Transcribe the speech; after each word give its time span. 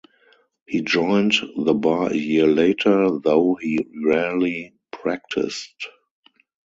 He 0.65 0.81
joined 0.81 1.33
the 1.55 1.75
bar 1.75 2.11
a 2.11 2.15
year 2.15 2.47
later, 2.47 3.19
though 3.19 3.53
he 3.61 3.85
rarely 4.03 4.73
practiced. 4.89 5.89